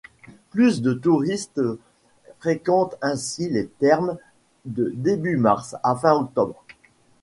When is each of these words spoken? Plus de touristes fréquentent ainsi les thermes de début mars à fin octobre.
Plus 0.49 0.81
de 0.81 0.93
touristes 0.93 1.61
fréquentent 2.39 2.95
ainsi 3.03 3.47
les 3.51 3.67
thermes 3.67 4.17
de 4.65 4.91
début 4.95 5.37
mars 5.37 5.75
à 5.83 5.95
fin 5.95 6.13
octobre. 6.13 6.65